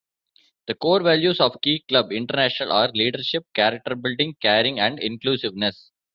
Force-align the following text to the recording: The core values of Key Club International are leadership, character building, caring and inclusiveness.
The 0.65 0.73
core 0.73 1.03
values 1.03 1.39
of 1.39 1.61
Key 1.61 1.83
Club 1.87 2.11
International 2.11 2.71
are 2.75 2.89
leadership, 2.91 3.45
character 3.53 3.95
building, 3.95 4.35
caring 4.41 4.79
and 4.79 4.97
inclusiveness. 4.97 5.91